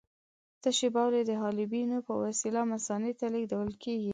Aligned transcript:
تشې 0.61 0.87
بولې 0.95 1.21
د 1.25 1.31
حالبیونو 1.41 1.97
په 2.07 2.13
وسیله 2.23 2.61
مثانې 2.71 3.11
ته 3.19 3.25
لېږدول 3.33 3.71
کېږي. 3.83 4.09